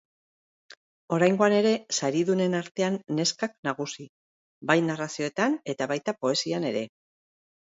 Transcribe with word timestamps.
Oraingoan 1.17 1.55
ere 1.57 1.73
saridunen 1.99 2.57
artean 2.61 2.97
neskak 3.19 3.55
nagusi, 3.69 4.09
bai 4.73 4.77
narrazioetan 4.89 5.59
eta 5.75 5.91
baita 5.93 6.17
poesian 6.25 6.67
ere. 6.73 6.83